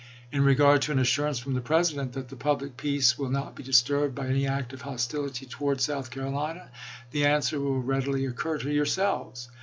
[0.31, 3.55] In regard to an assur ance from the President' that the public peace will not
[3.55, 6.71] be disturbed by any act of hostility towards South Carolina,'
[7.11, 9.49] the answer will readily occur to yourselves.